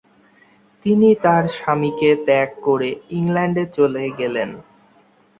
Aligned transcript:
তিনি 0.85 1.09
তার 1.23 1.43
স্বামীকে 1.57 2.09
ত্যাগ 2.25 2.49
করে 2.61 2.89
ইংল্যান্ডে 3.11 3.63
চলে 3.77 4.03
গেলেন। 4.19 4.49